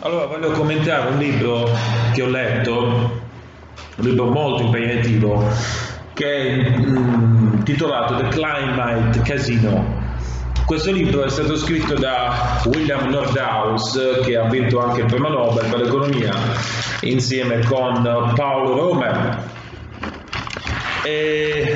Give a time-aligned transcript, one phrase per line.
[0.00, 1.68] Allora, voglio commentare un libro
[2.12, 3.24] che ho letto
[3.96, 5.42] un libro molto impegnativo
[6.12, 10.04] che è mh, titolato The Climate Casino.
[10.66, 15.68] Questo libro è stato scritto da William Nordhaus, che ha vinto anche il premio Nobel
[15.70, 16.32] per l'economia,
[17.00, 19.44] insieme con Paolo Romer.
[21.04, 21.74] E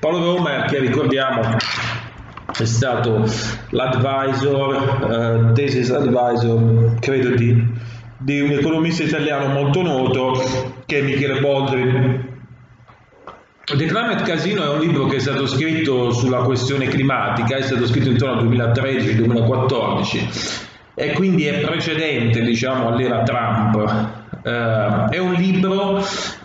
[0.00, 1.56] Paolo Romer, che ricordiamo
[2.62, 3.24] è stato
[3.70, 7.66] l'advisor, uh, thesis advisor, credo di,
[8.18, 10.40] di un economista italiano molto noto
[10.86, 12.28] che è Michele Boldri.
[13.64, 17.86] The Climate Casino è un libro che è stato scritto sulla questione climatica, è stato
[17.86, 24.18] scritto intorno al 2013-2014 e quindi è precedente diciamo, all'era Trump.
[24.42, 26.02] Uh, è un libro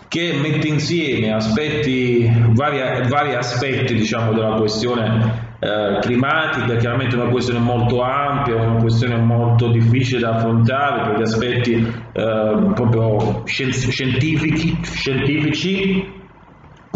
[0.08, 7.60] che mette insieme aspetti, vari, vari aspetti diciamo, della questione eh, climatica, chiaramente una questione
[7.60, 16.14] molto ampia, una questione molto difficile da affrontare per gli aspetti eh, proprio scientifici, scientifici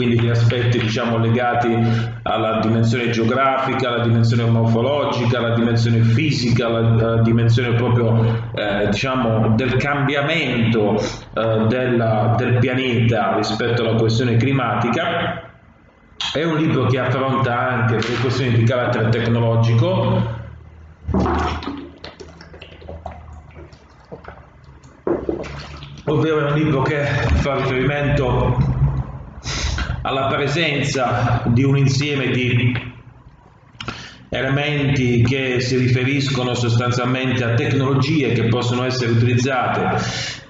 [0.01, 1.77] quindi gli aspetti diciamo, legati
[2.23, 9.77] alla dimensione geografica, alla dimensione morfologica, alla dimensione fisica, alla, dimensione proprio eh, diciamo, del
[9.77, 15.50] cambiamento eh, della, del pianeta rispetto alla questione climatica
[16.33, 20.39] è un libro che affronta anche le questioni di carattere tecnologico,
[26.05, 28.57] ovvero è un libro che fa riferimento
[30.03, 32.89] alla presenza di un insieme di
[34.29, 40.01] elementi che si riferiscono sostanzialmente a tecnologie che possono essere utilizzate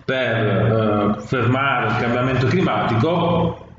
[0.05, 3.70] per eh, fermare il cambiamento climatico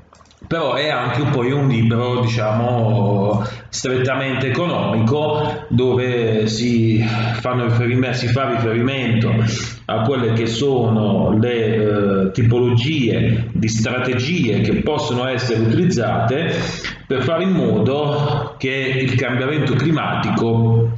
[0.52, 9.32] però è anche poi un libro diciamo strettamente economico dove si, si fa riferimento
[9.86, 16.54] a quelle che sono le eh, tipologie di strategie che possono essere utilizzate
[17.06, 20.90] per fare in modo che il cambiamento climatico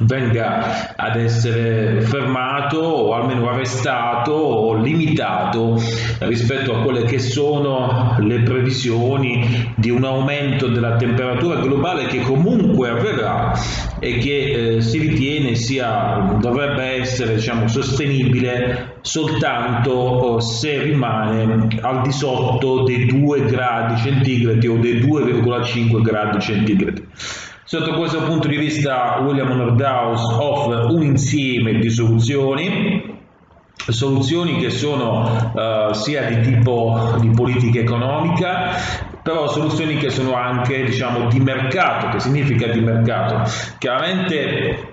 [0.00, 5.80] venga ad essere fermato o almeno arrestato o limitato
[6.20, 12.90] rispetto a quelle che sono le previsioni di un aumento della temperatura globale che comunque
[12.90, 13.52] avverrà
[13.98, 22.02] e che eh, si ritiene sia dovrebbe essere diciamo, sostenibile soltanto oh, se rimane al
[22.02, 27.06] di sotto dei 2 gradi centigradi o dei 2,5 gradi centigradi.
[27.68, 33.18] Sotto questo punto di vista William Nordhaus offre un insieme di soluzioni,
[33.74, 38.70] soluzioni che sono uh, sia di tipo di politica economica,
[39.20, 43.50] però soluzioni che sono anche diciamo di mercato, che significa di mercato.
[43.78, 44.92] Chiaramente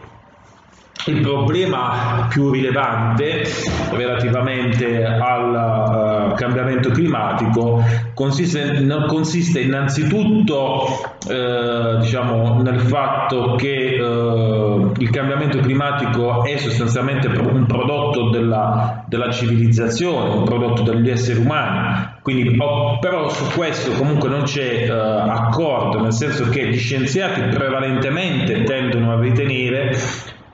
[1.05, 3.43] il problema più rilevante
[3.91, 7.83] relativamente al uh, cambiamento climatico
[8.13, 10.85] consiste, consiste innanzitutto
[11.27, 19.31] uh, diciamo, nel fatto che uh, il cambiamento climatico è sostanzialmente un prodotto della, della
[19.31, 25.99] civilizzazione, un prodotto degli esseri umani, quindi, oh, però su questo comunque non c'è accordo,
[25.99, 29.97] nel senso che gli scienziati prevalentemente tendono a ritenere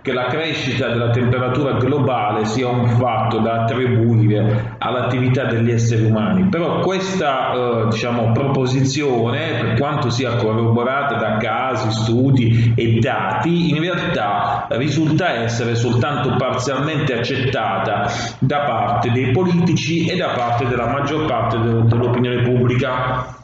[0.09, 6.49] che la crescita della temperatura globale sia un fatto da attribuire all'attività degli esseri umani.
[6.49, 13.79] Però questa eh, diciamo, proposizione, per quanto sia corroborata da casi, studi e dati, in
[13.79, 18.09] realtà risulta essere soltanto parzialmente accettata
[18.39, 23.37] da parte dei politici e da parte della maggior parte dell'opinione pubblica.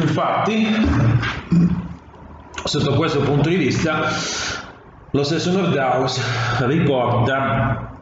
[0.00, 0.66] Infatti,
[2.64, 4.08] sotto questo punto di vista,
[5.10, 6.20] lo stesso Nordhaus
[6.66, 7.96] riporta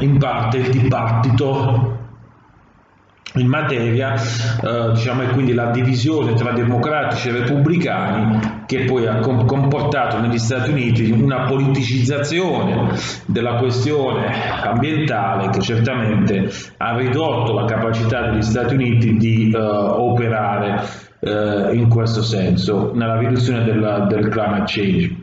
[0.00, 2.00] in parte il dibattito
[3.34, 9.18] in materia, eh, diciamo, e quindi la divisione tra democratici e repubblicani che poi ha
[9.20, 12.90] comportato negli Stati Uniti una politicizzazione
[13.26, 14.30] della questione
[14.62, 20.61] ambientale che certamente ha ridotto la capacità degli Stati Uniti di eh, operare
[21.72, 25.16] in questo senso nella riduzione della, del climate change.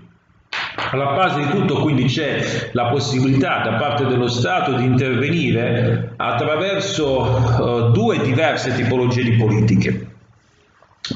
[0.92, 7.22] Alla base di tutto quindi c'è la possibilità da parte dello Stato di intervenire attraverso
[7.22, 10.08] uh, due diverse tipologie di politiche.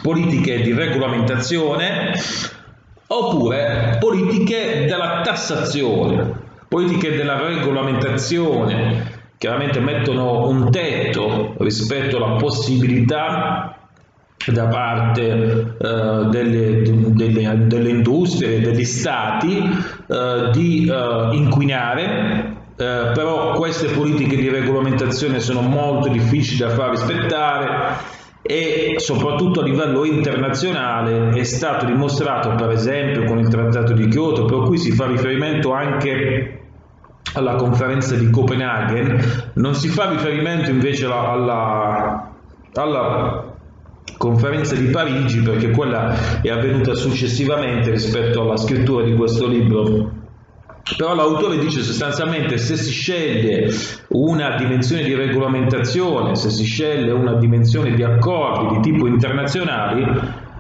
[0.02, 2.12] Politiche di regolamentazione
[3.08, 13.78] oppure politiche della tassazione, politiche della regolamentazione chiaramente mettono un tetto rispetto alla possibilità
[14.52, 23.52] da parte eh, delle, delle, delle, industrie, degli stati eh, di eh, inquinare, eh, però
[23.52, 31.30] queste politiche di regolamentazione sono molto difficili da far rispettare e soprattutto a livello internazionale
[31.30, 35.72] è stato dimostrato per esempio con il trattato di Kyoto per cui si fa riferimento
[35.72, 36.60] anche
[37.36, 42.32] alla conferenza di Copenaghen non si fa riferimento invece alla, alla,
[42.74, 43.54] alla
[44.18, 50.22] conferenza di Parigi perché quella è avvenuta successivamente rispetto alla scrittura di questo libro.
[50.98, 53.70] Però l'autore dice sostanzialmente se si sceglie
[54.10, 60.06] una dimensione di regolamentazione, se si sceglie una dimensione di accordi di tipo internazionali,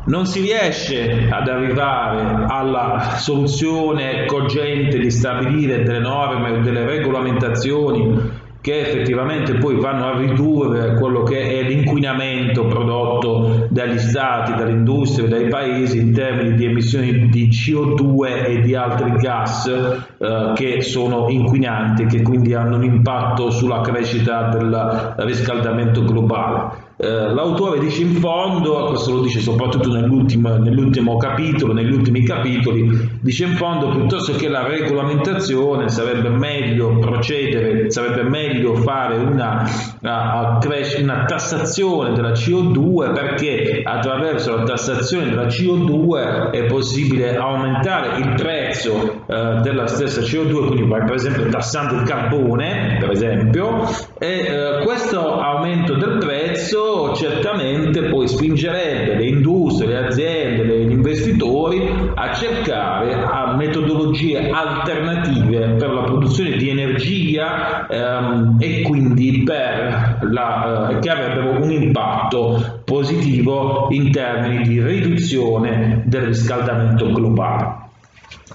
[0.06, 8.42] non si riesce ad arrivare alla soluzione cogente di stabilire delle norme o delle regolamentazioni
[8.64, 15.50] che effettivamente poi vanno a ridurre quello che è l'inquinamento prodotto dagli stati, dall'industria, dai
[15.50, 22.06] paesi in termini di emissioni di CO2 e di altri gas eh, che sono inquinanti
[22.06, 26.83] che quindi hanno un impatto sulla crescita del riscaldamento globale.
[27.04, 33.44] Eh, l'autore dice in fondo, questo lo dice soprattutto nell'ultimo, capitolo, negli ultimi capitoli, dice
[33.44, 39.70] in fondo piuttosto che la regolamentazione sarebbe meglio procedere, sarebbe meglio fare una,
[40.00, 49.26] una tassazione della CO2 perché attraverso la tassazione della CO2 è possibile aumentare il prezzo
[49.28, 53.90] eh, della stessa CO2, quindi per esempio tassando il carbone, per esempio,
[54.24, 61.86] e eh, questo aumento del prezzo certamente poi spingerebbe le industrie, le aziende, gli investitori
[62.16, 71.00] a cercare a metodologie alternative per la produzione di energia ehm, e quindi la, eh,
[71.00, 77.83] che avrebbero un impatto positivo in termini di riduzione del riscaldamento globale.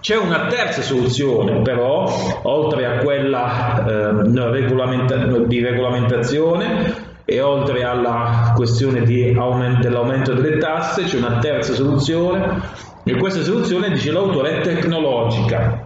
[0.00, 8.52] C'è una terza soluzione però, oltre a quella eh, regolamenta- di regolamentazione, e oltre alla
[8.57, 9.02] questione
[9.37, 12.62] aumento, dell'aumento delle tasse c'è una terza soluzione
[13.05, 15.85] e questa soluzione, dice l'autore, è tecnologica.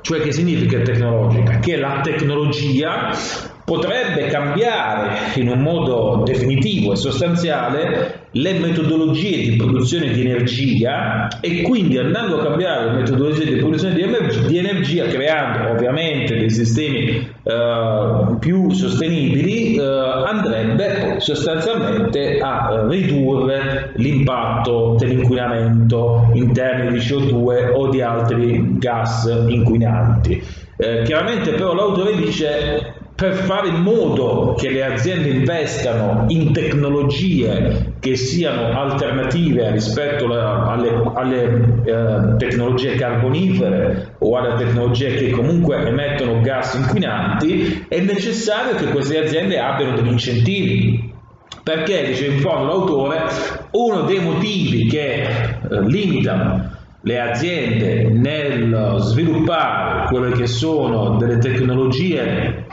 [0.00, 1.58] Cioè che significa tecnologica?
[1.58, 3.10] Che la tecnologia
[3.64, 11.62] potrebbe cambiare in un modo definitivo e sostanziale le metodologie di produzione di energia e
[11.62, 16.50] quindi andando a cambiare le metodologie di produzione di, emer- di energia creando ovviamente dei
[16.50, 27.72] sistemi eh, più sostenibili eh, andrebbe sostanzialmente a ridurre l'impatto dell'inquinamento in termini di CO2
[27.74, 30.42] o di altri gas inquinanti.
[30.76, 37.92] Eh, chiaramente però l'autore dice per fare in modo che le aziende investano in tecnologie
[38.00, 46.40] che siano alternative rispetto alle, alle eh, tecnologie carbonifere o alle tecnologie che comunque emettono
[46.40, 51.14] gas inquinanti, è necessario che queste aziende abbiano degli incentivi.
[51.62, 53.20] Perché, dice in fondo l'autore,
[53.70, 56.70] uno dei motivi che eh, limitano
[57.02, 62.66] le aziende nel sviluppare quelle che sono delle tecnologie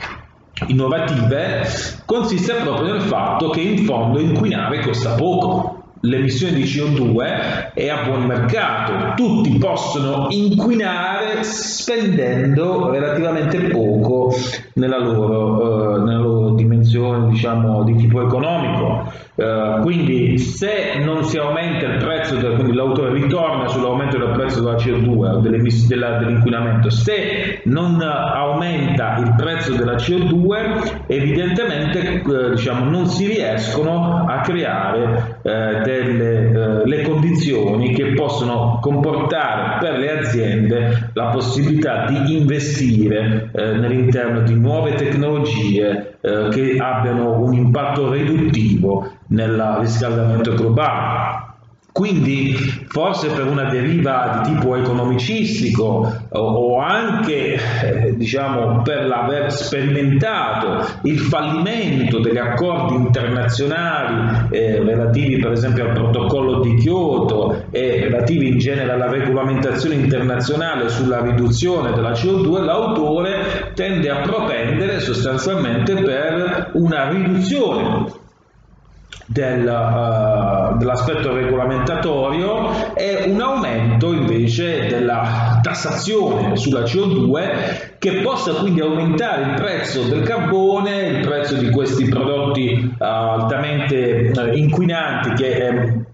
[0.66, 1.66] innovative
[2.04, 5.76] consiste proprio nel fatto che in fondo inquinare costa poco.
[6.02, 14.34] l'emissione di CO2 è a buon mercato, tutti possono inquinare spendendo relativamente poco
[14.74, 19.12] nella loro, eh, nella loro dimensione diciamo, di tipo economico.
[19.40, 24.62] Eh, quindi se non si aumenta il prezzo, del, quindi l'autore ritorna sull'aumento del prezzo
[24.62, 33.06] della CO2, della, dell'inquinamento, se non aumenta il prezzo della CO2 evidentemente eh, diciamo, non
[33.06, 41.28] si riescono a creare eh, delle eh, condizioni che possono comportare per le aziende la
[41.28, 50.54] possibilità di investire eh, nell'interno di nuove tecnologie che abbiano un impatto riduttivo nel riscaldamento
[50.54, 51.48] globale.
[51.92, 52.54] Quindi
[52.86, 61.18] forse per una deriva di tipo economicistico o anche eh, diciamo, per l'aver sperimentato il
[61.18, 68.58] fallimento degli accordi internazionali eh, relativi per esempio al protocollo di Kyoto e relativi in
[68.58, 77.08] genere alla regolamentazione internazionale sulla riduzione della CO2, l'autore tende a propendere sostanzialmente per una
[77.08, 78.28] riduzione
[79.32, 88.80] del, uh, dell'aspetto regolamentatorio e un aumento invece della tassazione sulla CO2 che possa quindi
[88.80, 95.68] aumentare il prezzo del carbone, il prezzo di questi prodotti uh, altamente uh, inquinanti che
[95.68, 96.04] eh,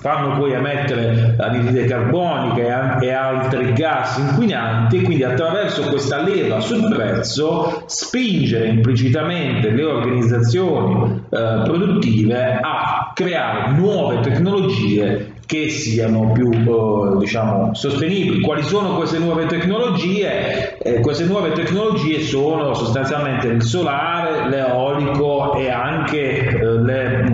[0.00, 7.84] fanno poi emettere anidride carbonica e altri gas inquinanti quindi attraverso questa leva sul prezzo
[7.86, 17.74] spingere implicitamente le organizzazioni eh, produttive a creare nuove tecnologie che siano più eh, diciamo,
[17.74, 18.40] sostenibili.
[18.40, 20.78] Quali sono queste nuove tecnologie?
[20.78, 26.71] Eh, queste nuove tecnologie sono sostanzialmente il solare, l'eolico e anche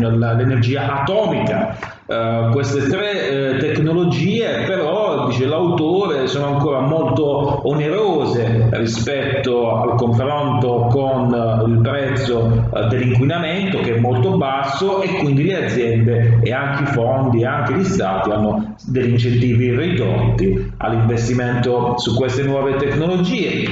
[0.09, 1.97] eh, le, l'energia atomica.
[2.09, 10.87] Uh, queste tre uh, tecnologie però, dice l'autore, sono ancora molto onerose rispetto al confronto
[10.91, 16.85] con uh, il prezzo dell'inquinamento che è molto basso e quindi le aziende e anche
[16.85, 23.69] i fondi e anche gli stati hanno degli incentivi ridotti all'investimento su queste nuove tecnologie.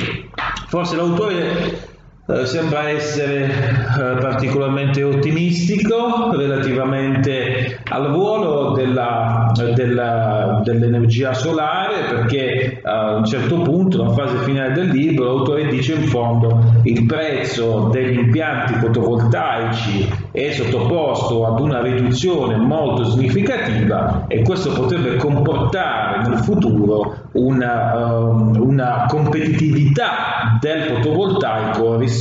[0.68, 1.95] Forse l'autore eh,
[2.44, 13.24] sembra essere eh, particolarmente ottimistico relativamente al ruolo della, della, dell'energia solare perché a un
[13.24, 18.74] certo punto, nella fase finale del libro, l'autore dice in fondo il prezzo degli impianti
[18.74, 28.04] fotovoltaici è sottoposto ad una riduzione molto significativa e questo potrebbe comportare nel futuro una,
[28.04, 32.14] um, una competitività del fotovoltaico rispetto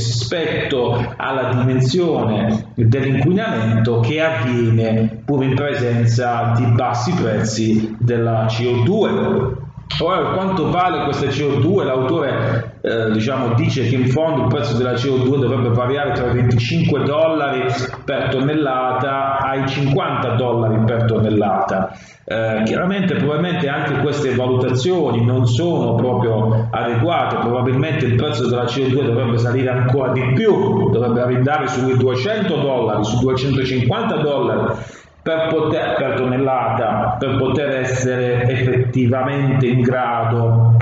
[1.16, 9.64] alla dimensione dell'inquinamento che avviene pur in presenza di bassi prezzi della CO2.
[10.02, 11.84] Ora, quanto vale questa CO2?
[11.84, 16.34] L'autore eh, diciamo, dice che in fondo il prezzo della CO2 dovrebbe variare tra i
[16.34, 17.64] 25 dollari
[18.04, 21.90] per tonnellata ai 50 dollari per tonnellata.
[22.24, 29.04] Eh, chiaramente probabilmente anche queste valutazioni non sono proprio adeguate, probabilmente il prezzo della CO2
[29.04, 34.74] dovrebbe salire ancora di più, dovrebbe andare sui 200 dollari, su 250 dollari
[35.22, 40.76] per, poter, per tonnellata per poter essere effettivamente in grado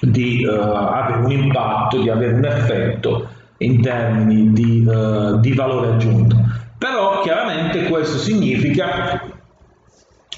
[0.00, 5.88] di uh, avere un impatto, di avere un effetto in termini di, uh, di valore
[5.88, 6.36] aggiunto.
[6.78, 9.22] Però chiaramente questo significa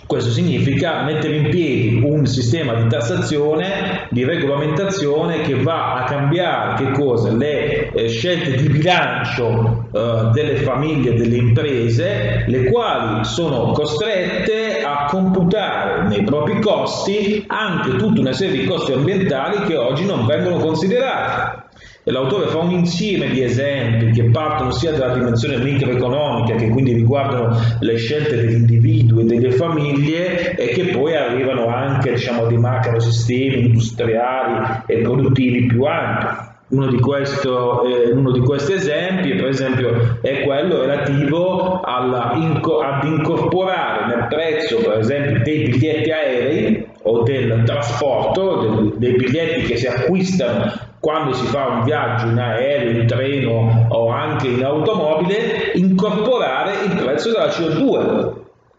[0.08, 6.92] questo significa mettere in piedi un sistema di tassazione, di regolamentazione che va a cambiare
[6.92, 7.30] cosa?
[7.30, 14.82] le eh, scelte di bilancio eh, delle famiglie e delle imprese, le quali sono costrette
[14.82, 20.24] a computare nei propri costi anche tutta una serie di costi ambientali che oggi non
[20.24, 21.66] vengono considerati.
[22.08, 26.94] E l'autore fa un insieme di esempi che partono sia dalla dimensione microeconomica, che quindi
[26.94, 32.46] riguardano le scelte degli individui e delle famiglie, e che poi arrivano anche diciamo, a
[32.46, 36.46] dei macrosistemi industriali e produttivi più ampi.
[36.68, 42.78] Uno di, questo, eh, uno di, questi esempi, per esempio, è quello relativo alla, inco,
[42.78, 49.60] ad incorporare nel prezzo, per esempio, dei biglietti aerei o del trasporto, del, dei biglietti
[49.66, 54.64] che si acquistano quando si fa un viaggio in aereo, in treno o anche in
[54.64, 58.37] automobile, incorporare il prezzo della CO2.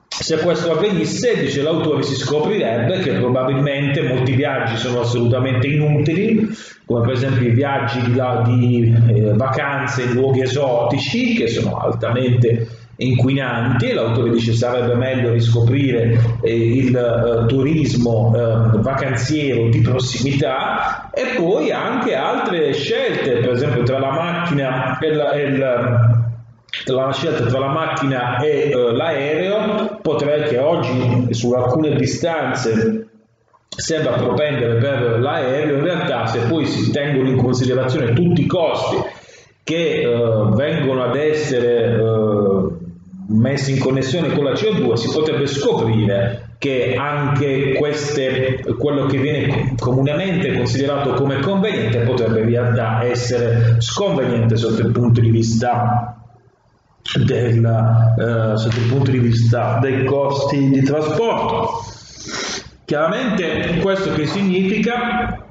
[0.07, 6.49] Se questo avvenisse, dice l'autore, si scoprirebbe che probabilmente molti viaggi sono assolutamente inutili,
[6.85, 12.67] come per esempio i viaggi di, di eh, vacanze in luoghi esotici, che sono altamente
[13.01, 21.35] inquinanti, l'autore dice sarebbe meglio riscoprire eh, il eh, turismo eh, vacanziero di prossimità e
[21.37, 25.57] poi anche altre scelte, per esempio tra la macchina e, la, e il,
[26.85, 33.07] la scelta tra la macchina e uh, l'aereo potrei che oggi su alcune distanze
[33.67, 38.97] sembra propendere per l'aereo, in realtà se poi si tengono in considerazione tutti i costi
[39.63, 42.68] che uh, vengono ad essere uh,
[43.29, 49.75] messi in connessione con la CO2 si potrebbe scoprire che anche queste, quello che viene
[49.77, 56.21] comunemente considerato come conveniente potrebbe in realtà essere sconveniente sotto il punto di vista
[57.23, 61.83] del, eh, sotto il punto di vista dei costi di trasporto.
[62.83, 65.45] Chiaramente questo che significa?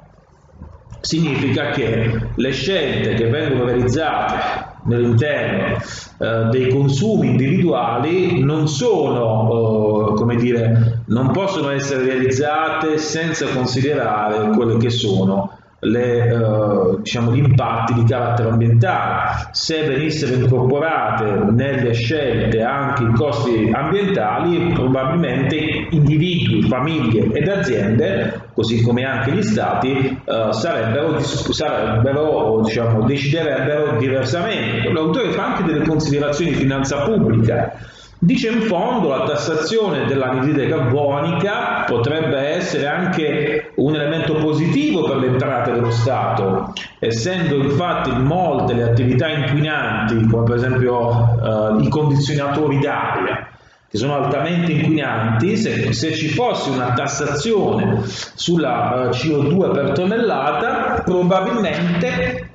[1.00, 5.76] Significa che le scelte che vengono realizzate nell'interno
[6.18, 14.50] eh, dei consumi individuali non sono, eh, come dire, non possono essere realizzate senza considerare
[14.57, 19.49] quelle che sono le, uh, diciamo, gli impatti di carattere ambientale.
[19.52, 25.56] Se venissero incorporate nelle scelte anche i costi ambientali, probabilmente
[25.90, 34.90] individui, famiglie ed aziende, così come anche gli stati, uh, sarebbero, sarebbero diciamo, deciderebbero diversamente.
[34.90, 41.85] L'autore fa anche delle considerazioni di finanza pubblica Dice in fondo la tassazione dell'anidride carbonica
[41.87, 48.83] potrebbe essere anche un elemento positivo per le entrate dello Stato, essendo infatti molte le
[48.83, 53.51] attività inquinanti, come per esempio eh, i condizionatori d'aria,
[53.89, 61.03] che sono altamente inquinanti, se, se ci fosse una tassazione sulla uh, CO2 per tonnellata,
[61.05, 62.51] probabilmente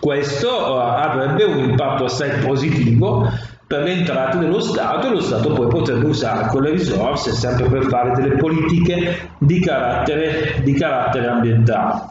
[0.00, 3.30] questo uh, avrebbe un impatto assai positivo
[3.66, 7.84] per le entrate dello Stato e lo Stato poi potrebbe usare quelle risorse sempre per
[7.84, 12.02] fare delle politiche di carattere, di carattere ambientale.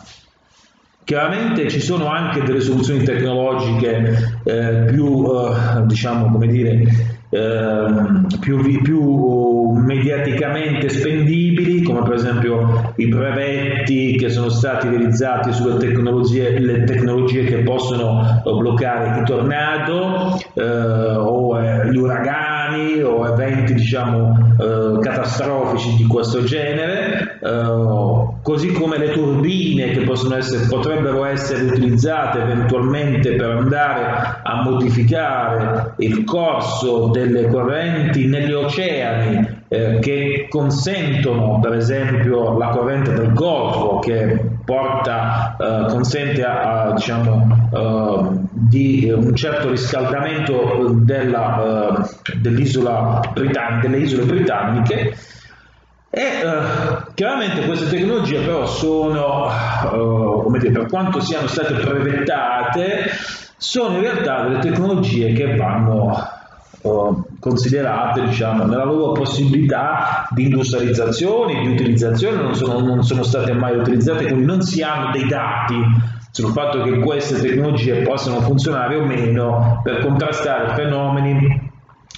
[1.03, 8.81] Chiaramente ci sono anche delle soluzioni tecnologiche eh, più, eh, diciamo, come dire, Ehm, più,
[8.81, 16.83] più, mediaticamente spendibili, come per esempio i brevetti che sono stati realizzati sulle tecnologie, le
[16.83, 24.99] tecnologie che possono bloccare i tornado eh, o eh, gli uragani o eventi diciamo, eh,
[24.99, 30.05] catastrofici di questo genere, eh, così come le turbine che
[30.37, 39.63] essere, potrebbero essere utilizzate eventualmente per andare a modificare il corso delle correnti negli oceani
[39.67, 46.93] eh, che consentono per esempio la corrente del Golfo che porta, eh, consente a, a,
[46.93, 55.15] diciamo, uh, di un certo riscaldamento della, uh, dell'isola Britann- delle isole britanniche
[56.17, 59.51] e uh, chiaramente queste tecnologie però sono,
[60.43, 63.09] come dire, per quanto siano state brevettate,
[63.57, 66.15] sono in realtà delle tecnologie che vanno
[67.39, 73.75] considerate diciamo, nella loro possibilità di industrializzazione, di utilizzazione, non sono, non sono state mai
[73.75, 75.75] utilizzate, quindi non si hanno dei dati
[76.31, 81.64] sul fatto che queste tecnologie possano funzionare o meno per contrastare fenomeni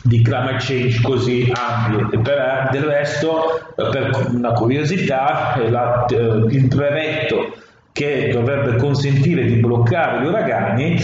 [0.08, 2.16] di climate change così ampi.
[2.16, 6.16] E per, del resto, per una curiosità, la, eh,
[6.50, 7.54] il brevetto
[7.92, 11.02] che dovrebbe consentire di bloccare gli uragani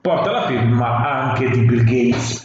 [0.00, 2.41] porta la firma anche di Bill Gates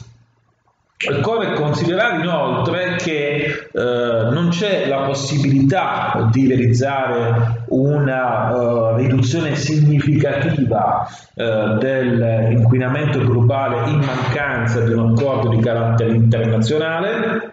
[1.05, 11.07] Occorre considerare inoltre che eh, non c'è la possibilità di realizzare una uh, riduzione significativa
[11.35, 17.51] uh, dell'inquinamento globale in mancanza di un accordo di carattere internazionale.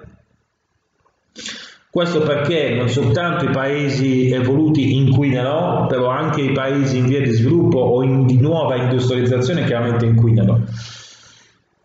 [1.90, 7.30] Questo perché non soltanto i paesi evoluti inquinano, però anche i paesi in via di
[7.30, 10.64] sviluppo o in, di nuova industrializzazione chiaramente inquinano.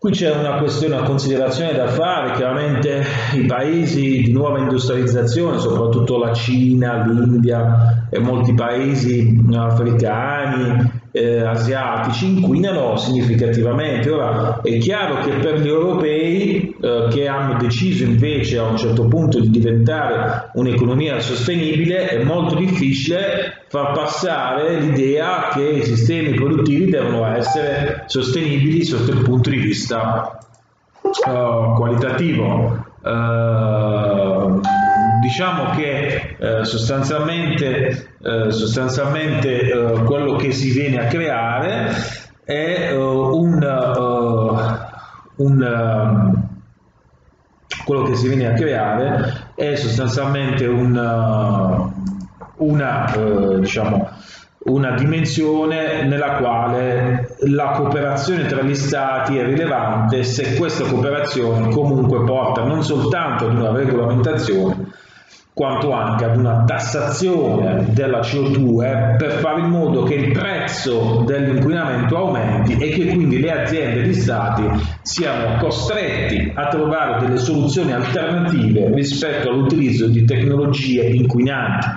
[0.00, 6.16] Qui c'è una questione, una considerazione da fare, chiaramente i paesi di nuova industrializzazione, soprattutto
[6.16, 14.10] la Cina, l'India e molti paesi africani, eh, asiatici inquinano significativamente.
[14.10, 19.06] Ora è chiaro che per gli europei eh, che hanno deciso invece a un certo
[19.06, 26.90] punto di diventare un'economia sostenibile è molto difficile far passare l'idea che i sistemi produttivi
[26.90, 30.38] devono essere sostenibili sotto il punto di vista
[31.02, 32.88] uh, qualitativo.
[35.20, 41.92] Diciamo che eh, sostanzialmente, eh, sostanzialmente eh, quello che si viene a creare
[42.42, 46.48] è eh, un, eh, un,
[47.84, 51.92] quello che si viene a creare è sostanzialmente un,
[52.56, 54.08] una, eh, diciamo,
[54.62, 62.24] una dimensione nella quale la cooperazione tra gli stati è rilevante se questa cooperazione comunque
[62.24, 64.98] porta non soltanto ad una regolamentazione
[65.60, 72.16] quanto anche ad una tassazione della CO2 per fare in modo che il prezzo dell'inquinamento
[72.16, 74.62] aumenti e che quindi le aziende gli stati
[75.02, 81.88] siano costretti a trovare delle soluzioni alternative rispetto all'utilizzo di tecnologie inquinanti.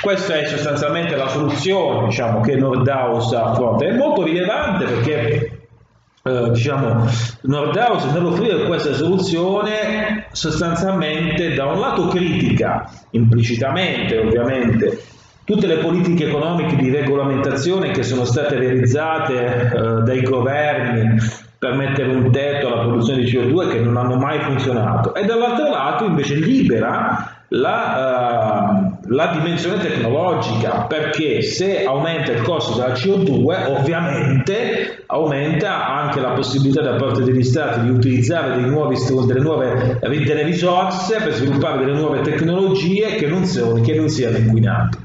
[0.00, 3.84] Questa è sostanzialmente la soluzione diciamo, che Nordhaus affronta.
[3.84, 5.53] È molto rilevante perché
[6.26, 7.06] eh, diciamo,
[7.42, 15.02] Nordhaus nell'offrire questa soluzione sostanzialmente da un lato critica implicitamente ovviamente
[15.44, 21.18] tutte le politiche economiche di regolamentazione che sono state realizzate eh, dai governi
[21.58, 25.68] per mettere un tetto alla produzione di CO2 che non hanno mai funzionato e dall'altro
[25.68, 33.76] lato invece libera la, uh, la, dimensione tecnologica perché se aumenta il costo della CO2
[33.76, 40.42] ovviamente aumenta anche la possibilità da parte degli stati di utilizzare nuovi, delle nuove delle
[40.42, 44.98] risorse per sviluppare delle nuove tecnologie che non, sono, che non siano inquinanti.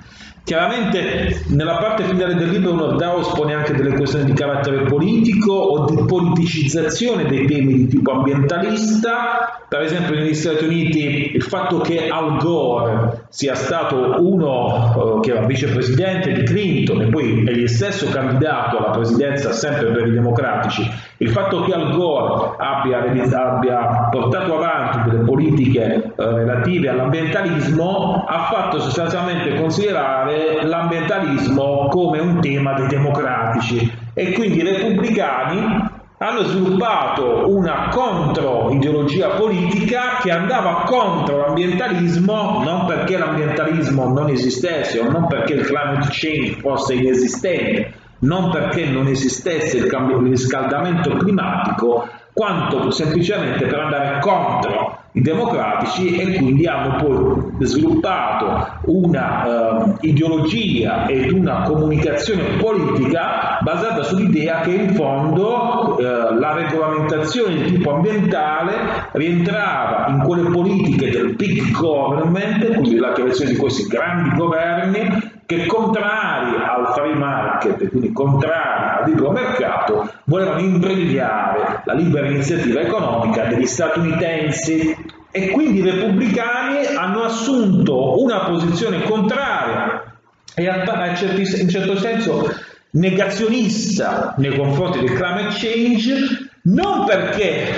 [0.49, 5.85] Chiaramente nella parte finale del libro Nordhaus pone anche delle questioni di carattere politico o
[5.85, 12.09] di politicizzazione dei temi di tipo ambientalista, per esempio negli Stati Uniti il fatto che
[12.09, 18.09] Al Gore sia stato uno eh, che era vicepresidente di Clinton e poi egli stesso
[18.09, 20.81] candidato alla presidenza sempre per i democratici,
[21.21, 28.45] il fatto che Al Gore abbia, abbia portato avanti delle politiche eh, relative all'ambientalismo ha
[28.45, 33.91] fatto sostanzialmente considerare l'ambientalismo come un tema dei democratici.
[34.13, 43.17] E quindi i repubblicani hanno sviluppato una contro-ideologia politica che andava contro l'ambientalismo non perché
[43.17, 49.77] l'ambientalismo non esistesse o non perché il climate change fosse inesistente, non perché non esistesse
[49.77, 57.03] il, cambio, il riscaldamento climatico, quanto semplicemente per andare contro i democratici e quindi hanno
[57.03, 66.01] poi sviluppato una uh, ideologia ed una comunicazione politica basata sull'idea che in fondo uh,
[66.38, 73.51] la regolamentazione di tipo ambientale rientrava in quelle politiche del big government, quindi la creazione
[73.51, 80.59] di questi grandi governi che contrari al free market, quindi contrari al libero mercato, volevano
[80.59, 84.95] imbrigliare la libera iniziativa economica degli statunitensi.
[85.31, 90.17] E quindi i repubblicani hanno assunto una posizione contraria
[90.53, 92.53] e in certo senso
[92.91, 97.73] negazionista nei confronti del climate change non perché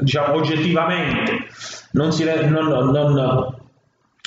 [0.00, 1.46] diciamo oggettivamente
[1.92, 3.54] non, si, non, non,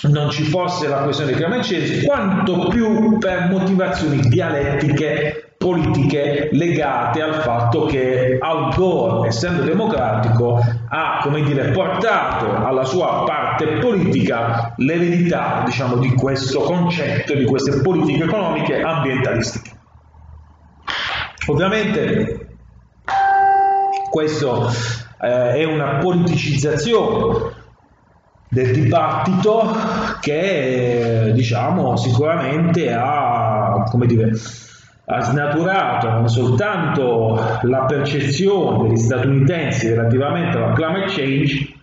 [0.04, 7.34] non ci fosse la questione climate change, quanto più per motivazioni dialettiche politiche legate al
[7.42, 15.64] fatto che Al Gore, essendo democratico, ha come dire, portato alla sua parte politica l'eredità
[15.66, 19.72] diciamo, di questo concetto, di queste politiche economiche ambientalistiche.
[21.48, 22.48] Ovviamente
[24.12, 24.70] questo
[25.22, 27.57] eh, è una politicizzazione
[28.50, 29.76] del dibattito
[30.22, 34.32] che diciamo sicuramente ha come dire
[35.10, 41.74] ha snaturato non soltanto la percezione degli statunitensi relativamente alla climate change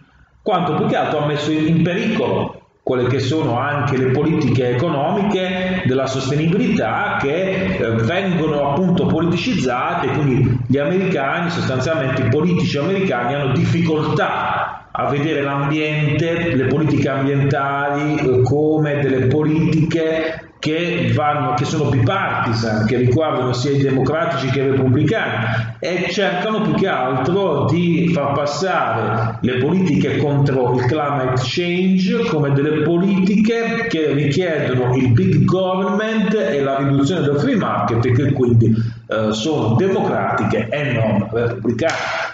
[0.43, 5.83] quanto più che altro ha messo in pericolo quelle che sono anche le politiche economiche
[5.87, 13.53] della sostenibilità che eh, vengono appunto politicizzate, quindi gli americani, sostanzialmente i politici americani hanno
[13.55, 14.64] difficoltà
[14.97, 22.87] a vedere l'ambiente, le politiche ambientali eh, come delle politiche che, vanno, che sono bipartisan,
[22.87, 25.47] che riguardano sia i democratici che i repubblicani
[25.81, 32.53] e cercano più che altro di far passare le politiche contro il climate change come
[32.53, 38.33] delle politiche che richiedono il big government e la riduzione del free market e che
[38.33, 38.73] quindi
[39.09, 42.34] eh, sono democratiche e non repubblicane.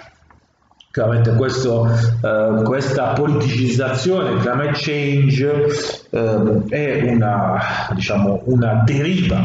[0.92, 5.66] Chiaramente questo, eh, questa politicizzazione, il climate change,
[6.10, 9.40] eh, è una, diciamo, una, deriva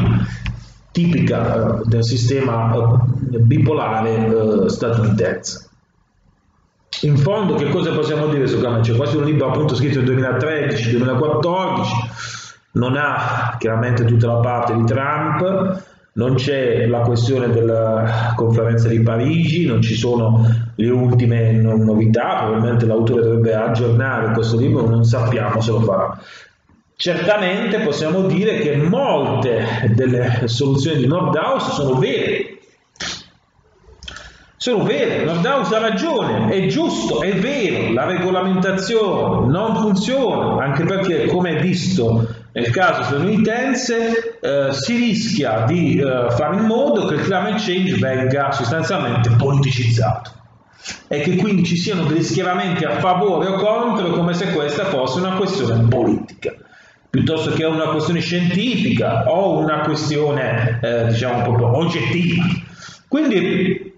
[0.90, 5.68] tipica eh, del sistema eh, bipolare eh, statunitense.
[7.02, 8.96] In fondo che cosa possiamo dire su climate change?
[8.96, 11.84] Questo è un libro appunto scritto nel 2013-2014,
[12.72, 15.82] non ha chiaramente tutta la parte di Trump,
[16.16, 22.86] non c'è la questione della conferenza di Parigi, non ci sono le ultime novità, probabilmente
[22.86, 26.18] l'autore dovrebbe aggiornare questo libro, non sappiamo se lo farà.
[26.96, 32.56] Certamente possiamo dire che molte delle soluzioni di Nordhaus sono vere,
[34.56, 41.26] sono vere, Nordhaus ha ragione, è giusto, è vero, la regolamentazione non funziona, anche perché
[41.26, 47.20] come visto nel caso statunitense eh, si rischia di eh, fare in modo che il
[47.20, 50.32] climate change venga sostanzialmente politicizzato.
[51.06, 55.18] E che quindi ci siano degli schieramenti a favore o contro come se questa fosse
[55.18, 56.54] una questione politica.
[57.10, 62.42] Piuttosto che una questione scientifica o una questione eh, diciamo proprio oggettiva.
[63.06, 63.92] Quindi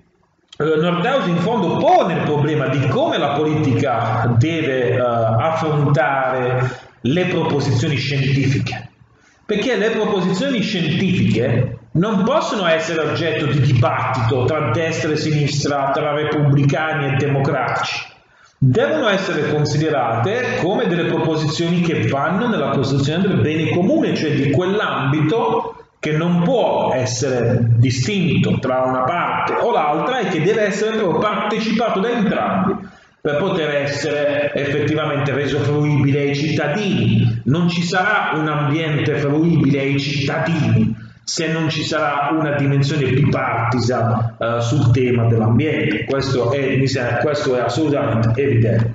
[0.58, 7.26] eh, Nordhaus in fondo pone il problema di come la politica deve uh, affrontare le
[7.26, 8.90] proposizioni scientifiche,
[9.44, 16.12] perché le proposizioni scientifiche non possono essere oggetto di dibattito tra destra e sinistra, tra
[16.12, 18.06] repubblicani e democratici.
[18.60, 24.50] Devono essere considerate come delle proposizioni che vanno nella costruzione del bene comune, cioè di
[24.50, 30.98] quell'ambito che non può essere distinto tra una parte o l'altra e che deve essere
[31.18, 32.86] partecipato da entrambi
[33.28, 37.42] per poter essere effettivamente reso fruibile ai cittadini.
[37.44, 44.36] Non ci sarà un ambiente fruibile ai cittadini se non ci sarà una dimensione bipartisan
[44.38, 46.06] uh, sul tema dell'ambiente.
[46.06, 46.80] Questo è,
[47.20, 48.92] questo è assolutamente evidente.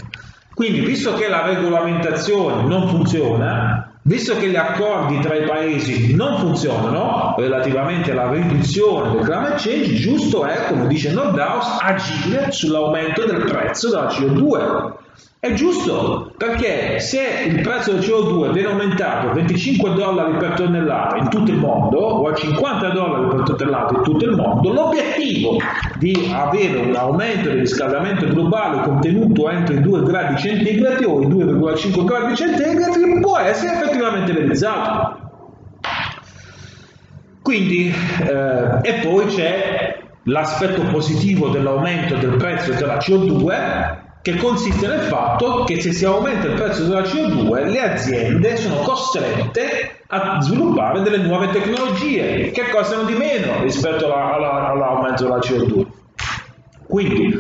[0.56, 6.38] Quindi, visto che la regolamentazione non funziona, Visto che gli accordi tra i paesi non
[6.38, 13.46] funzionano relativamente alla riduzione del climate change, giusto è, come dice Nordhaus, agire sull'aumento del
[13.46, 15.03] prezzo della CO2
[15.44, 21.18] è giusto perché se il prezzo del CO2 viene aumentato a 25 dollari per tonnellata
[21.18, 25.58] in tutto il mondo o a 50 dollari per tonnellata in tutto il mondo, l'obiettivo
[25.98, 31.28] di avere un aumento del riscaldamento globale contenuto entro i 2 gradi centigradi o i
[31.28, 35.18] 2,5 gradi centigradi può essere effettivamente realizzato.
[37.42, 45.02] Quindi, eh, e poi c'è l'aspetto positivo dell'aumento del prezzo della CO2 che consiste nel
[45.02, 51.02] fatto che se si aumenta il prezzo della CO2 le aziende sono costrette a sviluppare
[51.02, 55.86] delle nuove tecnologie che costano di meno rispetto alla, alla, all'aumento della CO2.
[56.88, 57.38] Quindi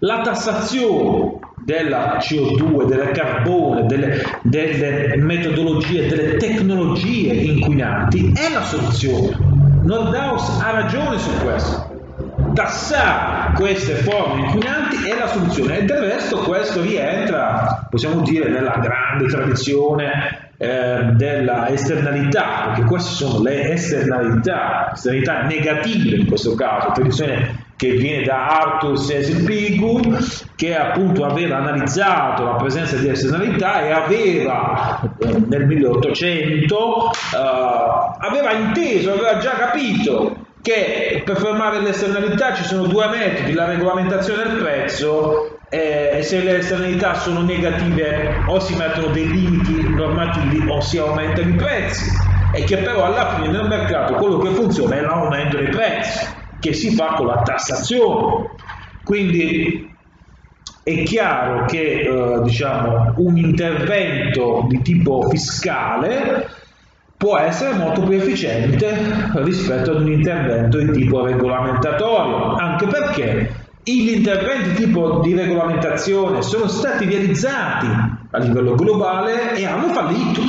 [0.00, 9.38] la tassazione della CO2, del carbone, delle, delle metodologie, delle tecnologie inquinanti è la soluzione.
[9.84, 11.95] Nordhaus ha ragione su questo
[12.56, 15.78] tassare queste forme inquinanti è la soluzione.
[15.78, 23.10] E del resto questo rientra, possiamo dire, nella grande tradizione eh, della esternalità, perché queste
[23.10, 30.74] sono le esternalità, esternalità negative in questo caso, tradizione che viene da Arthur Cecil che
[30.74, 37.36] appunto aveva analizzato la presenza di esternalità e aveva eh, nel 1800 eh,
[38.18, 43.66] aveva inteso, aveva già capito che per fermare le esternalità ci sono due metodi, la
[43.66, 49.88] regolamentazione del prezzo eh, e se le esternalità sono negative o si mettono dei limiti
[49.88, 52.10] normativi o si aumentano i prezzi
[52.52, 56.26] e che però alla fine nel mercato quello che funziona è l'aumento dei prezzi
[56.58, 58.50] che si fa con la tassazione.
[59.04, 59.88] Quindi
[60.82, 66.64] è chiaro che eh, diciamo, un intervento di tipo fiscale
[67.16, 74.10] può essere molto più efficiente rispetto ad un intervento di tipo regolamentatorio, anche perché gli
[74.10, 77.86] interventi tipo di regolamentazione sono stati realizzati
[78.30, 80.42] a livello globale e hanno fallito,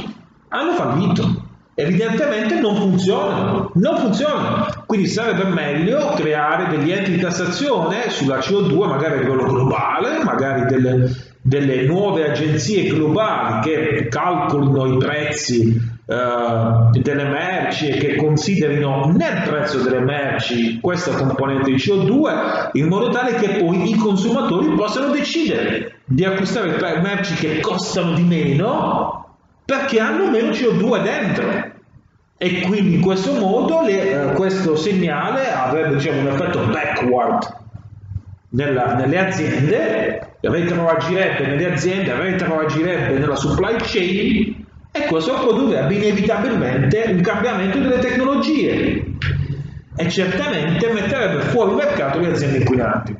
[0.49, 1.45] hanno fallito.
[1.79, 4.65] Evidentemente non funzionano, non funzionano.
[4.87, 10.65] Quindi sarebbe meglio creare degli enti di tassazione sulla CO2, magari a livello globale, magari
[10.65, 11.07] delle,
[11.39, 19.41] delle nuove agenzie globali che calcolino i prezzi Uh, delle merci e che considerino nel
[19.43, 25.11] prezzo delle merci questa componente di CO2 in modo tale che poi i consumatori possano
[25.11, 31.71] decidere di acquistare merci che costano di meno perché hanno meno CO2 dentro.
[32.37, 37.55] E quindi in questo modo le, uh, questo segnale avrebbe diciamo, un effetto backward
[38.51, 44.65] nella, nelle aziende retroagirebbe nelle aziende retroagirebbe nella supply chain
[44.97, 49.05] e questo produrrebbe inevitabilmente un cambiamento delle tecnologie
[49.95, 53.15] e certamente metterebbe fuori mercato le aziende inquinanti.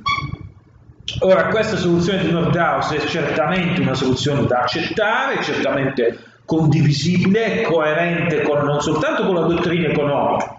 [1.19, 8.63] Ora, questa soluzione di Nordhaus è certamente una soluzione da accettare, certamente condivisibile, coerente con,
[8.63, 10.55] non soltanto con la dottrina economica,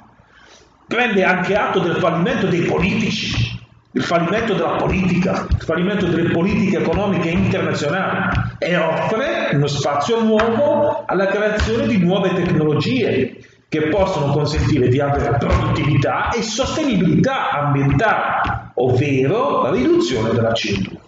[0.87, 3.58] prende anche atto del fallimento dei politici,
[3.93, 11.05] il fallimento della politica, il fallimento delle politiche economiche internazionali e offre uno spazio nuovo
[11.07, 13.37] alla creazione di nuove tecnologie
[13.69, 21.08] che possono consentire di avere produttività e sostenibilità ambientale, ovvero la riduzione della CO2.